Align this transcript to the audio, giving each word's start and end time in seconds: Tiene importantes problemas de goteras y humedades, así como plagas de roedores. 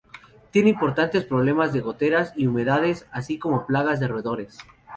Tiene 0.49 0.69
importantes 0.71 1.25
problemas 1.25 1.73
de 1.73 1.81
goteras 1.81 2.33
y 2.35 2.47
humedades, 2.47 3.05
así 3.11 3.37
como 3.37 3.67
plagas 3.67 3.99
de 3.99 4.07
roedores. 4.07 4.57